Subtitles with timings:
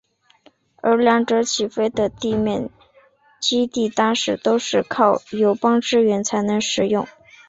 [0.77, 2.71] 而两者起飞的地面
[3.39, 7.07] 基地当时都是靠友邦支援才能使用。